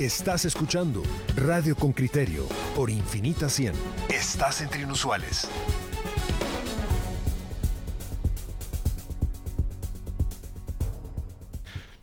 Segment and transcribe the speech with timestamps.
[0.00, 1.02] Estás escuchando
[1.34, 3.72] Radio con Criterio por Infinita 100.
[4.08, 5.48] Estás entre inusuales.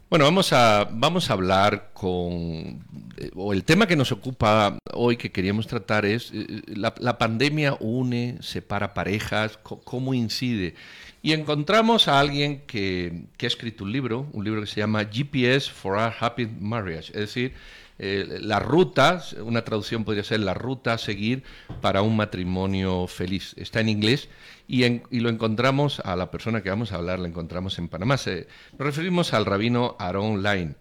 [0.09, 2.83] Bueno, vamos a, vamos a hablar con,
[3.17, 7.17] eh, o el tema que nos ocupa hoy que queríamos tratar es, eh, la, la
[7.17, 10.75] pandemia une, separa parejas, cómo incide.
[11.21, 15.05] Y encontramos a alguien que, que, ha escrito un libro, un libro que se llama
[15.05, 17.53] GPS for a Happy Marriage, es decir,
[17.97, 21.43] eh, la ruta, una traducción podría ser la ruta a seguir
[21.81, 23.53] para un matrimonio feliz.
[23.57, 24.27] Está en inglés
[24.67, 28.15] y, y lo encontramos a la persona que vamos a hablar, la encontramos en Panamá.
[28.15, 28.45] nos
[28.77, 30.75] referimos al rabino Aaron Line.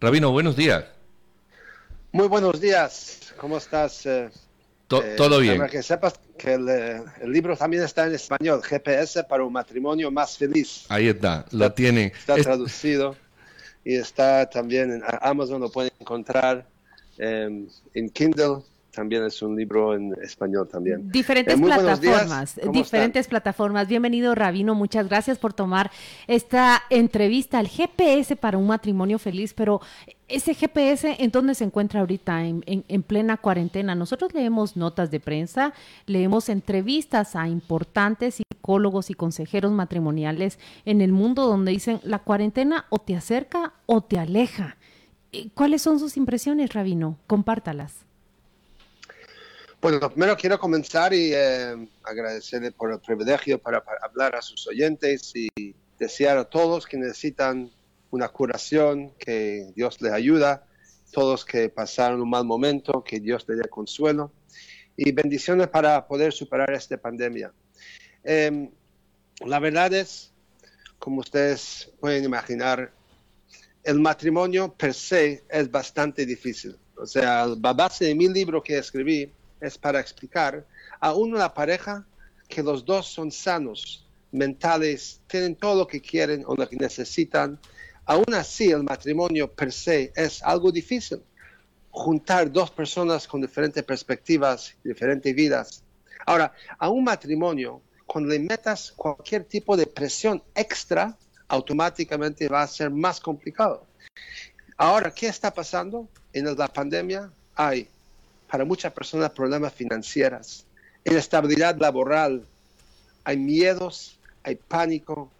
[0.00, 0.84] Rabino, buenos días.
[2.12, 4.06] Muy buenos días, ¿cómo estás?
[4.06, 4.30] Eh,
[4.90, 5.58] eh, todo bien.
[5.58, 10.38] Para que sepas que el, libro también está en español, GPS para un matrimonio más
[10.38, 10.84] feliz.
[10.88, 12.12] Ahí está, lo tiene.
[12.16, 13.16] Está traducido
[13.86, 16.66] y está también en Amazon, lo pueden encontrar
[17.18, 18.64] em, en Kindle.
[18.96, 21.12] También es un libro en español también.
[21.12, 23.88] Diferentes eh, plataformas, diferentes plataformas.
[23.88, 24.74] Bienvenido, Rabino.
[24.74, 25.90] Muchas gracias por tomar
[26.26, 29.52] esta entrevista al GPS para un matrimonio feliz.
[29.52, 29.82] Pero
[30.28, 32.46] ese GPS, ¿en dónde se encuentra ahorita?
[32.46, 33.94] En, en, plena cuarentena.
[33.94, 35.74] Nosotros leemos notas de prensa,
[36.06, 42.86] leemos entrevistas a importantes psicólogos y consejeros matrimoniales en el mundo donde dicen la cuarentena
[42.88, 44.78] o te acerca o te aleja.
[45.52, 47.18] ¿Cuáles son sus impresiones, Rabino?
[47.26, 48.05] Compártalas.
[49.86, 55.30] Bueno, primero quiero comenzar y eh, agradecerle por el privilegio para, hablar a sus oyentes
[55.36, 55.46] y
[55.96, 57.70] desear a todos que necesitan
[58.10, 60.66] una curación, que Dios les ayuda,
[61.12, 64.32] todos que pasaron un mal momento, que Dios les dé consuelo
[64.96, 67.52] y bendiciones para poder superar esta pandemia.
[68.24, 68.68] Em,
[69.44, 70.32] la verdad es,
[70.98, 72.90] como ustedes pueden imaginar,
[73.84, 76.76] el matrimonio per se es bastante difícil.
[76.96, 80.66] O sea, la base de mi libro que escribí es para explicar
[81.00, 82.06] a una pareja
[82.48, 87.58] que los dos son sanos, mentales, tienen todo lo que quieren o lo que necesitan.
[88.04, 91.22] Aún así, el matrimonio per se es algo difícil.
[91.90, 95.82] Juntar dos personas con diferentes perspectivas, diferentes vidas.
[96.26, 101.16] Ahora, a un matrimonio cuando le metas cualquier tipo de presión extra,
[101.48, 103.84] automáticamente va a ser más complicado.
[104.76, 106.08] Ahora, ¿qué está pasando?
[106.32, 107.88] En la pandemia hay
[108.48, 110.66] para muchas personas problemas financieros,
[111.04, 112.44] inestabilidad laboral,
[113.24, 115.30] hay miedos, hay pánico,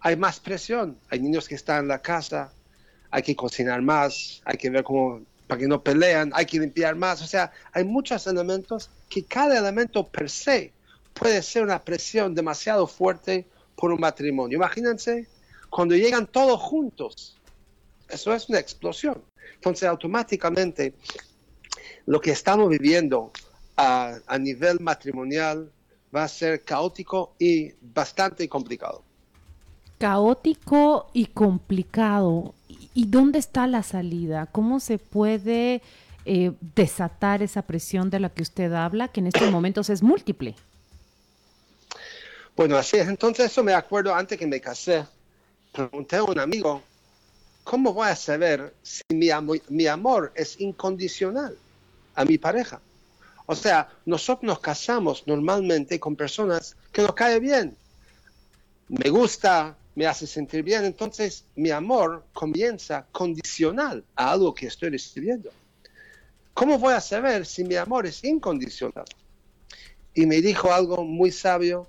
[0.00, 2.52] hay más presión, hay niños que están en la casa,
[3.10, 6.94] hay que cocinar más, hay que ver cómo para que no pelean, hay que limpiar
[6.94, 10.72] más, o sea, hay muchos elementos que cada elemento per se
[11.14, 14.56] puede ser una presión demasiado fuerte por un matrimonio.
[14.56, 15.26] Imagínense
[15.70, 17.36] cuando llegan todos juntos.
[18.08, 19.22] Eso es una explosión.
[19.54, 20.94] Entonces, automáticamente,
[22.08, 23.30] lo que estamos viviendo
[23.76, 25.70] a, nivel matrimonial
[26.14, 29.02] va a ser caótico y bastante complicado.
[29.98, 32.54] Caótico y complicado.
[32.94, 34.46] ¿Y dónde está la salida?
[34.46, 35.82] ¿Cómo se puede
[36.24, 40.54] eh, desatar esa presión de la que usted habla, que en estos momentos es múltiple?
[42.56, 43.06] Bueno, así es.
[43.06, 45.04] Entonces eso me acuerdo antes que me casé.
[45.72, 46.80] Pregunté a un amigo,
[47.64, 49.28] ¿cómo voy a saber si mi,
[49.68, 51.54] mi amor es incondicional
[52.18, 52.80] a mi pareja?
[53.46, 57.76] O sea, nosotros nos casamos normalmente con personas que nos cae bien.
[58.88, 60.84] Me gusta, me hace sentir bien.
[60.84, 65.50] Entonces mi amor comienza condicional a algo que estoy recibiendo.
[66.52, 69.06] ¿Cómo voy a saber si mi amor es incondicional?
[70.12, 71.88] Y me dijo algo muy sabio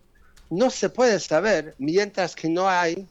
[0.49, 3.07] no se puede saber mientras que no hay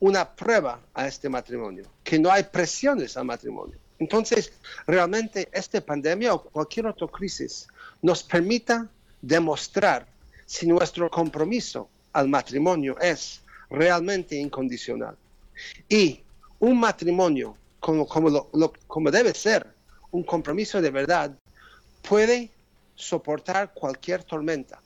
[0.00, 3.78] una prueba a este matrimonio, que no hay presiones al matrimonio.
[3.98, 4.52] Entonces,
[4.86, 7.68] realmente esta pandemia o cualquier otra crisis
[8.02, 8.88] nos permita
[9.22, 10.06] demostrar
[10.46, 13.40] si nuestro compromiso al matrimonio es
[13.70, 15.16] realmente incondicional.
[15.88, 16.20] Y
[16.58, 19.66] un matrimonio, como, como, debe ser,
[20.10, 21.36] un compromiso de verdad,
[22.02, 22.50] puede
[22.94, 24.80] soportar cualquier tormenta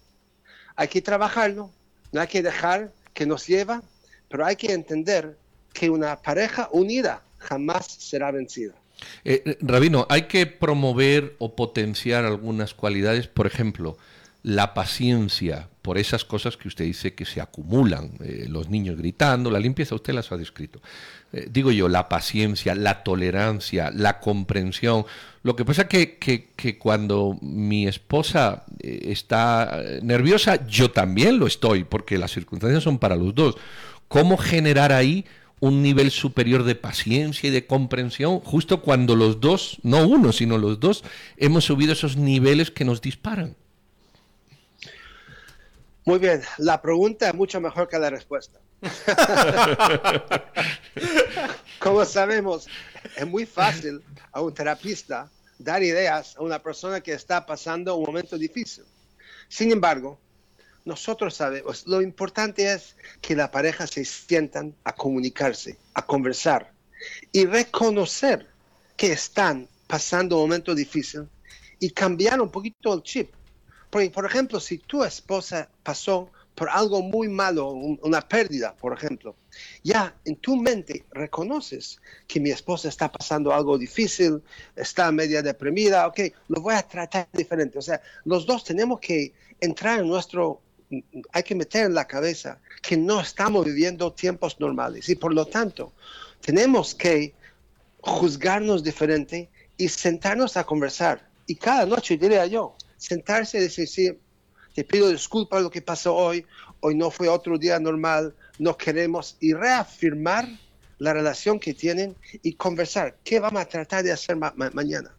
[0.78, 1.72] hay que trabajarlo,
[2.12, 3.82] no hay que dejar que nos lleva,
[4.28, 5.36] pero hay que entender
[5.72, 8.74] que una pareja unida jamás será vencida.
[9.24, 13.96] Eh, Rabino, hay que promover o potenciar algunas cualidades, por ejemplo,
[14.42, 19.50] la paciencia por esas cosas que usted dice que se acumulan, eh, los niños gritando,
[19.50, 20.80] la limpieza, usted las ha descrito.
[21.32, 25.06] Eh, digo yo, la paciencia, la tolerancia, la comprensión.
[25.42, 31.46] Lo que pasa que, que, que cuando mi esposa eh, está nerviosa, yo también lo
[31.46, 33.56] estoy, porque las circunstancias son para los dos.
[34.08, 35.24] ¿Cómo generar ahí
[35.60, 40.58] un nivel superior de paciencia y de comprensión, justo cuando los dos, no uno, sino
[40.58, 41.04] los dos,
[41.36, 43.56] hemos subido esos niveles que nos disparan.
[46.04, 48.58] Muy bien, la pregunta es mucho mejor que la respuesta.
[51.80, 52.66] Como sabemos,
[53.16, 54.02] es muy fácil
[54.32, 58.84] a un terapista dar ideas a una persona que está pasando un momento difícil.
[59.48, 60.18] Sin embargo,
[60.88, 66.72] nosotros sabemos, lo importante es que la pareja se sientan a comunicarse, a conversar
[67.30, 68.48] y reconocer
[68.96, 71.28] que están pasando un momento difícil
[71.78, 73.32] y cambiar un poquito el chip.
[73.90, 79.36] Porque, por ejemplo, si tu esposa pasó por algo muy malo, una pérdida, por ejemplo,
[79.84, 84.42] ya en tu mente reconoces que mi esposa está pasando algo difícil,
[84.74, 87.78] está media deprimida, ok, lo voy a tratar diferente.
[87.78, 90.60] O sea, los dos tenemos que entrar en nuestro,
[91.32, 95.44] hay que meter en la cabeza que no estamos viviendo tiempos normales y por lo
[95.46, 95.92] tanto
[96.40, 97.34] tenemos que
[98.00, 101.28] juzgarnos diferente y sentarnos a conversar.
[101.46, 104.18] Y cada noche diría yo, sentarse y decir,
[104.74, 106.44] te pido disculpas lo que pasó hoy,
[106.80, 110.48] hoy no fue otro día normal, no queremos y reafirmar
[110.98, 115.14] la relación que tienen y conversar qué vamos a tratar de hacer mañana.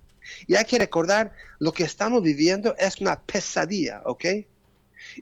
[0.45, 4.25] Y hay que recordar, lo que estamos viviendo es una pesadilla, ¿ok?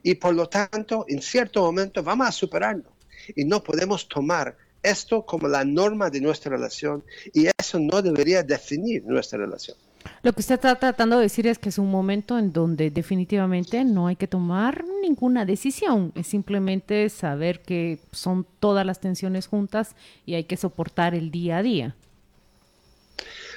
[0.02, 2.92] Y por lo tanto, en cierto momento vamos a superarlo.
[3.34, 8.42] Y no podemos tomar esto como la norma de nuestra relación y eso no debería
[8.42, 9.76] definir nuestra relación.
[10.22, 13.84] Lo que usted está tratando de decir es que es un momento en donde definitivamente
[13.84, 19.94] no hay que tomar ninguna decisión, es simplemente saber que son todas las tensiones juntas
[20.24, 21.96] y hay que soportar el día a día.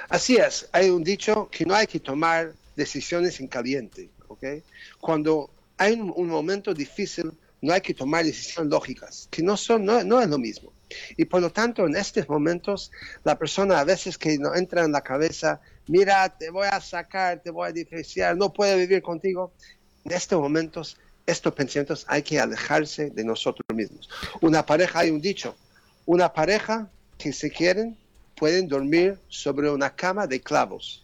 [0.10, 4.44] Así es, hay un dicho que no hay que tomar decisiones en caliente, ¿ok?
[5.00, 5.50] Cuando
[5.82, 7.32] hay un, momento difícil,
[7.62, 10.72] no hay que tomar decisiones lógicas, que no, son, no, no es lo mismo.
[11.18, 12.92] Y por lo tanto, en estos momentos,
[13.24, 17.42] la persona a veces que no entra en la cabeza mira, te voy a sacar,
[17.42, 19.52] te voy a diferenciar, no puedo vivir contigo.
[20.06, 24.08] En estos momentos, estos pensamientos hay que alejarse de nosotros mismos.
[24.42, 25.56] Una pareja, hay un dicho,
[26.06, 27.98] una pareja que se quieren
[28.36, 31.04] pueden dormir sobre una cama de clavos.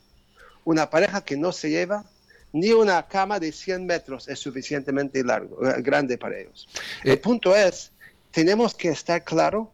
[0.63, 2.05] Una pareja que no se lleva
[2.53, 6.67] ni una cama de 100 metros es suficientemente largo, eh, grande para ellos.
[7.03, 7.91] El eh, punto es,
[8.31, 9.71] tenemos que estar claro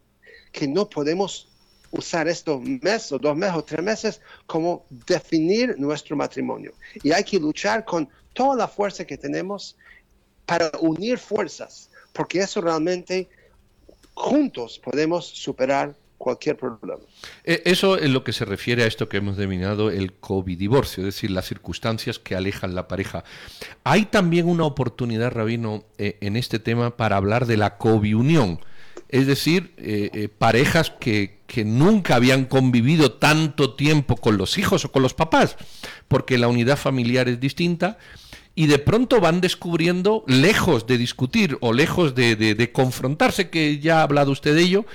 [0.51, 1.49] que no podemos
[1.91, 6.73] usar estos meses o dos meses o tres meses como definir nuestro matrimonio.
[7.03, 9.77] Y hay que luchar con toda la fuerza que tenemos
[10.45, 13.29] para unir fuerzas, porque eso realmente
[14.15, 17.03] juntos podemos superar cualquier problema.
[17.43, 21.15] Eh, eso es lo que se refiere a esto que hemos denominado el COVID-divorcio, es
[21.15, 23.25] decir, las circunstancias que alejan la pareja.
[23.83, 28.59] Hay también una oportunidad, Rabino, eh, en este tema para hablar de la COVID-unión
[29.09, 34.91] es decir, eh, parejas que, que, nunca habían convivido tanto tiempo con los hijos o
[34.91, 35.55] con los papás,
[36.07, 37.99] porque la unidad familiar es distinta,
[38.55, 43.99] y de pronto van descubriendo, lejos de discutir o lejos de, de, confrontarse, que ya
[43.99, 44.85] ha hablado usted de ello,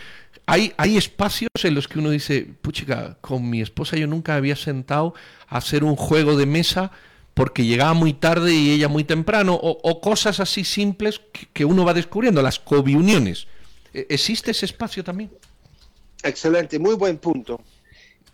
[0.48, 4.56] hay, hay espacios en los que uno dice, puchica, con mi esposa yo nunca había
[4.56, 5.12] sentado
[5.46, 6.90] a hacer un juego de mesa
[7.34, 11.20] porque llegaba muy tarde y ella muy temprano, o, cosas así simples
[11.52, 13.46] que, uno va descubriendo, las cobiuniones.
[13.92, 15.30] ¿E-, ¿Existe ese espacio también?
[16.22, 17.60] Excelente, muy buen punto.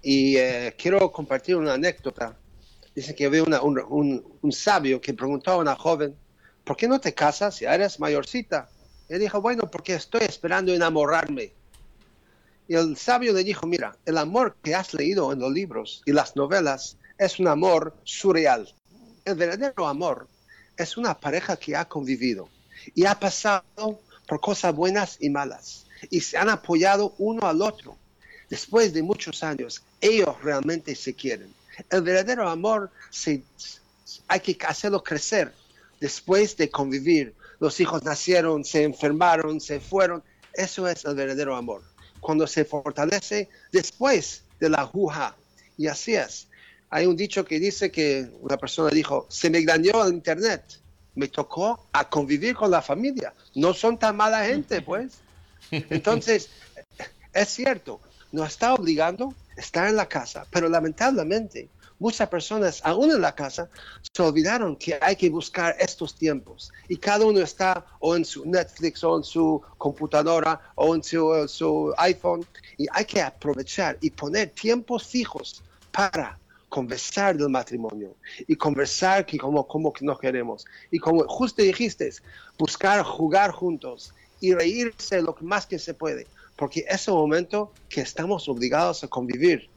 [0.00, 2.36] Y eh, quiero compartir una anécdota.
[2.94, 6.15] Dice que había un, sabio que preguntó a una joven,
[6.62, 8.70] ¿por qué no te casas si eres mayorcita?
[9.08, 11.53] Y dijo, bueno, porque estoy esperando enamorarme.
[12.66, 16.12] Y el sabio le dijo, mira, el amor que has leído en los libros y
[16.12, 18.72] las novelas es un amor surreal.
[19.24, 20.28] El verdadero amor
[20.76, 22.48] es una pareja que ha convivido
[22.94, 25.86] y ha pasado por cosas buenas y malas.
[26.10, 27.96] Y se han apoyado uno al otro.
[28.48, 31.52] Después de muchos años, ellos realmente se quieren.
[31.90, 32.90] El verdadero amor
[34.28, 35.52] hay que hacerlo crecer
[36.00, 37.34] después de convivir.
[37.60, 40.22] Los hijos nacieron, se enfermaron, se fueron.
[40.52, 41.82] Eso es el verdadero amor.
[42.24, 45.36] Cuando se fortalece después de la juja.
[45.76, 46.48] Y así es.
[46.90, 50.62] Hay un dicho que dice que una persona dijo, se me dañó el internet
[51.14, 53.32] me tocó a convivir con la familia.
[53.54, 55.19] No son tan mala gente, pues.
[55.70, 56.50] Entonces,
[57.32, 58.00] es cierto,
[58.32, 61.69] nos está obligando a estar en la casa, pero lamentablemente
[62.05, 63.70] muchas personas, aún en la casa,
[64.15, 66.70] se olvidaron que hay que buscar estos tiempos.
[66.87, 71.23] Y cada uno está o en su Netflix o en su computadora o en su,
[71.49, 72.44] su iPhone.
[72.77, 78.15] Y hay que aprovechar y poner tiempos fijos para conversar del matrimonio
[78.46, 80.67] y conversar que como, como nos queremos.
[80.91, 82.13] Y como justo dijiste,
[82.58, 86.27] buscar jugar juntos y reírse lo más que se puede.
[86.56, 89.73] porque es un momento que estamos obligados a convivir.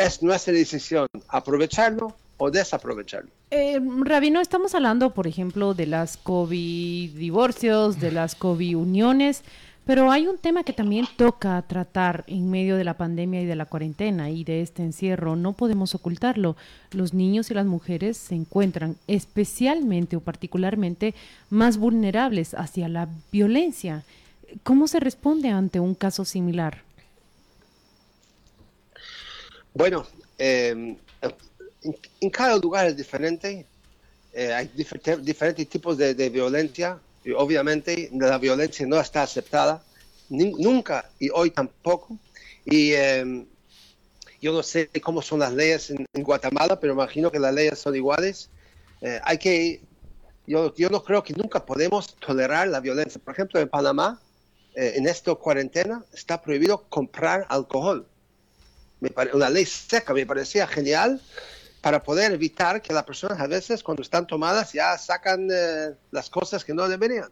[0.00, 3.28] Es nuestra decisión aprovecharlo o desaprovecharlo.
[3.50, 9.42] Eh, Rabino, estamos hablando, por ejemplo, de las COVID divorcios, de las COVID uniones,
[9.84, 13.56] pero hay un tema que también toca tratar en medio de la pandemia y de
[13.56, 15.36] la cuarentena y de este encierro.
[15.36, 16.56] No podemos ocultarlo.
[16.92, 21.14] Los niños y las mujeres se encuentran especialmente o particularmente
[21.50, 24.04] más vulnerables hacia la violencia.
[24.62, 26.84] ¿Cómo se responde ante un caso similar?
[29.74, 30.06] Bueno,
[30.38, 30.96] eh,
[32.20, 33.66] en, cada lugar es diferente.
[34.32, 36.98] Eh, hay diferentes tipos de, violencia.
[37.24, 39.82] Y obviamente la violencia no está aceptada,
[40.30, 42.16] nunca y hoy tampoco.
[42.64, 43.44] Y em,
[44.40, 47.94] yo no sé cómo son las leyes en, Guatemala, pero imagino que las leyes son
[47.94, 48.48] iguales.
[49.02, 49.82] Eh, hay que,
[50.46, 53.20] yo, yo no creo que nunca podemos tolerar la violencia.
[53.22, 54.18] Por ejemplo, en Panamá,
[54.74, 58.06] eh, en esta cuarentena, está prohibido comprar alcohol.
[59.00, 61.20] Me una ley seca, me parecía genial
[61.80, 66.28] para poder evitar que las personas a veces cuando están tomadas ya sacan eh, las
[66.28, 67.30] cosas que no deberían.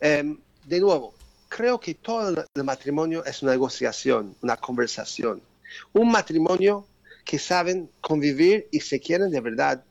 [0.00, 1.14] Em, de nuevo,
[1.48, 5.40] creo que todo el matrimonio es una negociación, una conversación.
[5.92, 6.86] Un matrimonio
[7.24, 9.82] que saben convivir y se quieren de verdad,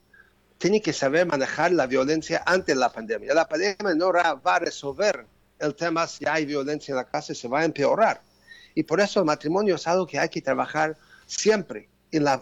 [0.58, 3.34] tiene que saber manejar la violencia antes de la pandemia.
[3.34, 5.26] La pandemia no va a resolver
[5.60, 8.22] el tema si hay violencia en la casa, se va a empeorar.
[8.76, 11.88] Y por eso el matrimonio es algo que hay que trabajar siempre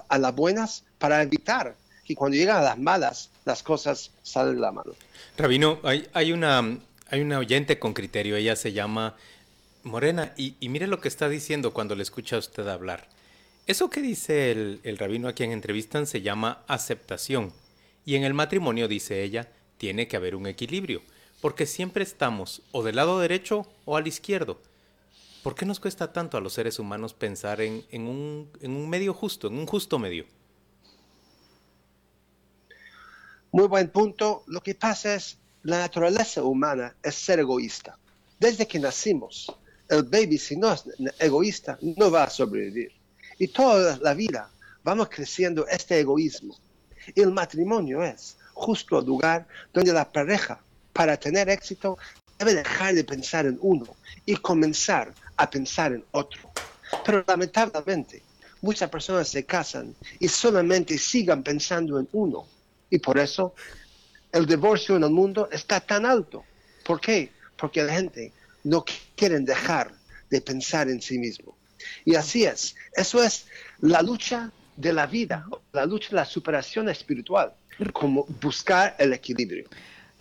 [0.09, 4.61] a las buenas para evitar que cuando llegan a las malas las cosas salen de
[4.61, 4.93] la mano.
[5.37, 6.77] Rabino, hay, hay, una,
[7.37, 9.15] oyente con criterio, ella se llama
[9.83, 13.07] Morena, y, mire lo que está diciendo cuando le escucha a usted hablar.
[13.67, 17.53] Eso que dice el rabino a quien entrevistan se llama aceptación,
[18.05, 19.47] y en el matrimonio, dice ella,
[19.77, 21.01] tiene que haber un equilibrio,
[21.39, 24.59] porque siempre estamos o del lado derecho o al izquierdo.
[25.43, 29.57] ¿Por qué nos cuesta tanto a los seres humanos pensar en, un, medio justo, en
[29.57, 30.25] un justo medio?
[33.51, 34.43] Muy buen punto.
[34.45, 37.97] Lo que pasa es, la naturaleza humana es ser egoísta.
[38.39, 39.51] Desde que nacimos,
[39.89, 40.83] el baby, si no es
[41.17, 42.91] egoísta, no va a sobrevivir.
[43.39, 44.51] Y toda la vida
[44.83, 46.55] vamos creciendo este egoísmo.
[47.15, 50.61] Y el matrimonio es justo el lugar donde la pareja,
[50.93, 51.97] para tener éxito,
[52.37, 53.87] debe dejar de pensar en uno
[54.25, 56.51] y comenzar a pensar en otro.
[57.03, 58.21] Pero lamentablemente,
[58.61, 62.47] muchas personas se casan y solamente sigan pensando en uno.
[62.89, 63.55] Y por eso
[64.31, 66.43] el divorcio en el mundo está tan alto.
[66.85, 67.31] ¿Por qué?
[67.57, 68.31] Porque la gente
[68.63, 69.91] no quiere dejar
[70.29, 71.57] de pensar en sí mismo.
[72.05, 72.75] Y así es.
[72.93, 73.47] Eso es
[73.79, 77.53] la lucha de la vida, la lucha de la superación espiritual,
[77.93, 79.67] como buscar el equilibrio.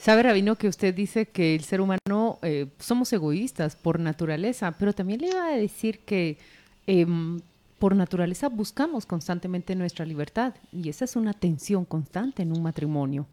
[0.01, 4.95] Sabe, Rabino, que usted dice que el ser humano eh, somos egoístas por naturaleza, pero
[4.95, 6.39] también le iba a decir que
[6.87, 7.39] em,
[7.79, 13.27] por naturaleza buscamos constantemente nuestra libertad y esa es una tensión constante en un matrimonio.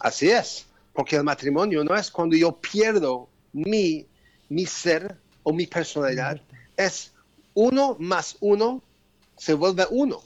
[0.00, 4.06] Así es, porque el matrimonio no es cuando yo pierdo mi,
[4.50, 6.42] mi ser o mi personalidad,
[6.76, 7.10] es
[7.54, 8.82] uno más uno
[9.38, 10.22] se vuelve uno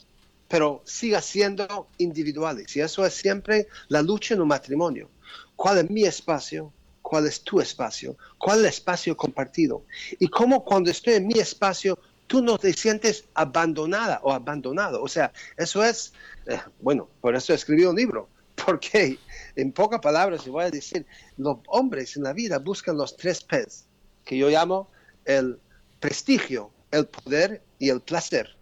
[0.48, 2.76] pero siga siendo individuales.
[2.76, 5.10] Y eso es siempre la lucha en un matrimonio.
[5.56, 6.72] ¿Cuál es mi espacio?
[7.02, 8.16] ¿Cuál es tu espacio?
[8.38, 9.84] ¿Cuál es el espacio compartido?
[10.18, 15.02] Y cómo cuando estoy en mi espacio, tú no te sientes abandonada o abandonado.
[15.02, 16.12] O sea, eso es,
[16.46, 18.28] eh, bueno, por eso escribí un libro.
[18.66, 19.18] Porque,
[19.54, 23.84] en pocas palabras, voy a decir, los hombres en la vida buscan los tres P's,
[24.24, 24.90] que yo llamo
[25.26, 25.58] el
[26.00, 28.56] prestigio, el poder y el placer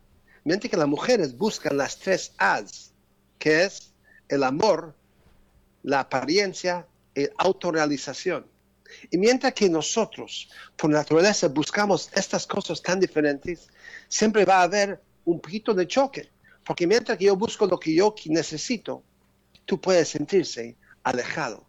[0.45, 2.93] mientras que las mujeres buscan las tres A's,
[3.39, 3.93] que es
[4.29, 4.95] el amor,
[5.83, 8.47] la apariencia y autorrealización.
[9.11, 13.69] Y mientras que nosotros, por naturaleza, buscamos estas cosas tan diferentes,
[14.09, 16.29] siempre va a haber un poquito de choque.
[16.65, 19.03] Porque mientras que yo busco lo que yo necesito,
[19.65, 21.67] tú puedes sentirse alejado.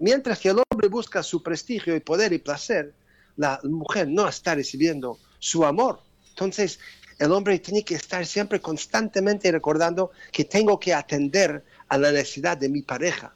[0.00, 2.94] Mientras que el hombre busca su prestigio y poder y placer,
[3.36, 6.02] la mujer no está recibiendo su amor.
[6.30, 6.78] Entonces,
[7.18, 12.56] el hombre tiene que estar siempre constantemente recordando que tengo que atender a la necesidad
[12.56, 13.34] de mi pareja.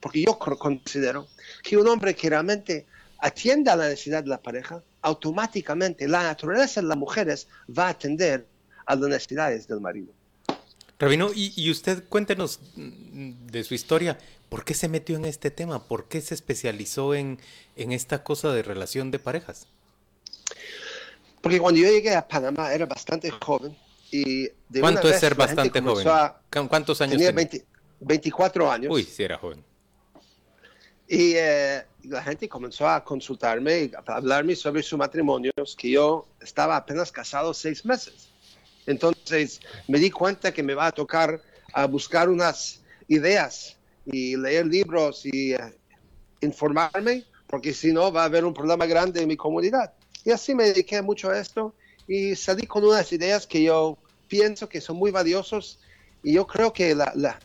[0.00, 1.26] Porque yo considero
[1.62, 2.86] que un hombre que realmente
[3.18, 7.90] atienda a la necesidad de la pareja, automáticamente la naturaleza de las mujeres va a
[7.90, 8.46] atender
[8.86, 10.12] a las necesidades del marido.
[10.98, 14.18] Rabino, y, usted cuéntenos mm, de su historia.
[14.48, 15.88] ¿Por qué se metió en este tema?
[15.88, 17.40] ¿Por qué se especializó en,
[17.76, 19.66] en esta cosa de relación de parejas?
[21.44, 23.76] Porque cuando yo llegué a Panamá era bastante joven.
[24.10, 26.08] Y de ¿Cuánto es ser bastante joven?
[26.68, 27.62] ¿Cuántos años tenía?
[28.00, 28.90] 24 años.
[28.90, 29.62] Uy, sí era joven.
[31.06, 36.76] Y eh, la gente comenzó a consultarme, a hablarme sobre su matrimonio, que yo estaba
[36.76, 38.30] apenas casado seis meses.
[38.86, 41.42] Entonces me di cuenta que me va a tocar
[41.74, 45.58] a buscar unas ideas y leer libros y eh,
[46.40, 49.92] informarme, porque si no va a haber un problema grande en mi comunidad.
[50.24, 51.74] Y así me dediqué mucho a esto
[52.08, 55.78] y salí con unas ideas que yo pienso que son muy valiosos
[56.22, 57.38] y yo creo que la, la,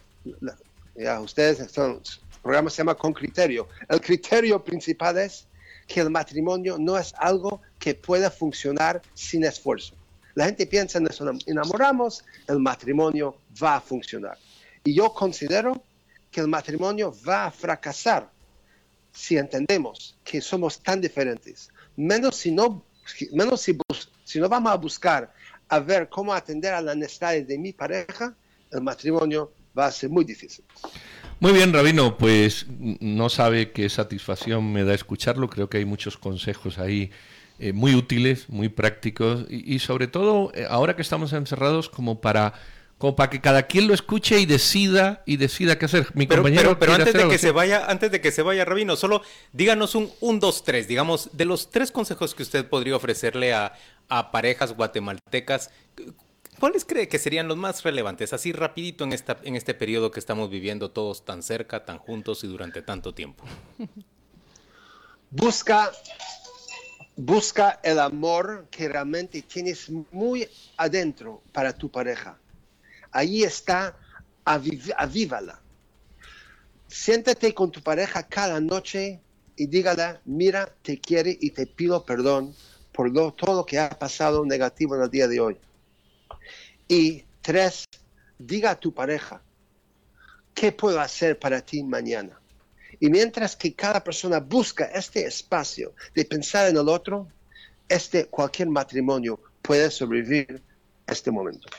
[0.96, 2.00] ya, ustedes el
[2.42, 3.68] programa se llama Con Criterio.
[3.88, 5.46] El criterio principal es
[5.88, 9.96] que el matrimonio no es algo que pueda funcionar sin esfuerzo.
[10.36, 14.38] La gente piensa en eso, enamoramos, el matrimonio va a funcionar.
[14.84, 15.84] Y yo considero
[16.32, 18.30] que el matrimonio va a fracasar
[19.12, 22.84] si entendemos que somos tan diferentes, menos si no,
[23.34, 23.78] menos si,
[24.24, 25.34] si no vamos a buscar
[25.68, 28.34] a ver cómo atender a las necesidades de mi pareja,
[28.72, 30.64] el matrimonio va a ser muy difícil.
[31.40, 35.50] Muy bien, Rabino, pues no sabe qué satisfacción me da escucharlo.
[35.50, 37.12] Creo que hay muchos consejos ahí
[37.60, 42.54] eh, muy útiles, muy prácticos y, sobre todo eh, ahora que estamos encerrados como para
[43.00, 46.08] como para que cada quien lo escuche y decida y decida qué hacer.
[46.14, 48.96] Mi pero, compañero pero, antes de que se vaya, antes de que se vaya Rabino,
[48.98, 53.54] solo díganos un 1 2 3, digamos, de los tres consejos que usted podría ofrecerle
[53.54, 53.74] a,
[54.10, 55.72] a parejas guatemaltecas,
[56.60, 60.20] ¿Cuáles cree que serían los más relevantes, así rapidito en, esta, en este periodo que
[60.20, 63.46] estamos viviendo todos tan cerca, tan juntos y durante tanto tiempo?
[65.32, 65.90] Busca,
[67.16, 72.38] busca el amor que realmente tienes muy adentro para tu pareja.
[73.12, 73.98] Ahí está,
[74.46, 75.62] avívala.
[76.88, 79.20] Siéntate con tu pareja cada noche
[79.56, 82.56] y dígale, mira, te quiere y te pido perdón
[82.92, 85.58] por todo lo que ha pasado negativo en el día de hoy
[86.90, 87.86] y tres,
[88.38, 89.42] diga a tu pareja,
[90.54, 92.42] ¿qué puedo hacer para ti mañana?
[93.00, 97.28] Y mientras que cada persona busca este espacio de pensar en el otro,
[97.88, 100.62] este cualquier matrimonio puede sobrevivir
[101.08, 101.70] este momento.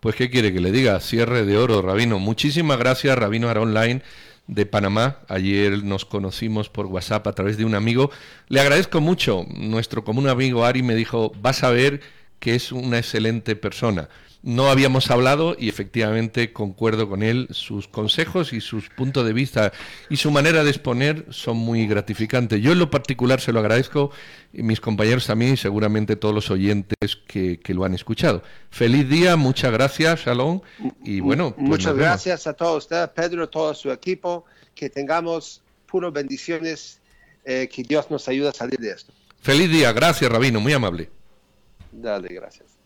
[0.00, 2.20] Pues qué quiere que le diga, cierre de oro, Rabino.
[2.20, 4.00] Muchísimas gracias, Rabino Ara Online
[4.46, 5.18] de Panamá.
[5.26, 8.12] Ayer nos conocimos por WhatsApp a través de un amigo.
[8.48, 9.44] Le agradezco mucho.
[9.48, 12.00] Nuestro común amigo Ari me dijo, vas a ver
[12.38, 14.08] que es una excelente persona.
[14.40, 19.72] No habíamos hablado y efectivamente concuerdo con él, sus consejos y sus puntos de vista
[20.08, 22.62] y su manera de exponer son muy gratificantes.
[22.62, 24.12] Yo en lo particular se lo agradezco
[24.52, 26.96] y mis compañeros también y seguramente todos los oyentes
[27.26, 28.42] que, lo han escuchado.
[28.70, 30.60] Feliz día, muchas gracias, Shalom.
[31.04, 36.12] Y bueno, pues muchas gracias a todos ustedes, Pedro, todo su equipo, que tengamos puras
[36.12, 37.00] bendiciones,
[37.44, 39.12] eh, que Dios nos ayude a salir de esto.
[39.40, 41.10] Feliz día, gracias Rabino, muy amable.
[41.90, 42.77] Dale, gracias.